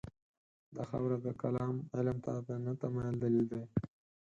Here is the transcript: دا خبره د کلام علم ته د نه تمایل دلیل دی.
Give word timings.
دا 0.75 0.83
خبره 0.89 1.17
د 1.21 1.27
کلام 1.41 1.75
علم 1.97 2.17
ته 2.25 2.31
د 2.47 2.49
نه 2.65 2.73
تمایل 2.81 3.15
دلیل 3.23 3.45
دی. 3.51 3.63